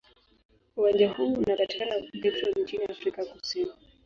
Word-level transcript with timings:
Uwanja 0.77 1.09
huu 1.09 1.33
unapatikana 1.33 1.93
huko 1.95 2.07
Cape 2.13 2.31
Town 2.31 2.53
nchini 2.63 2.85
Afrika 2.85 3.25
Kusini. 3.25 3.71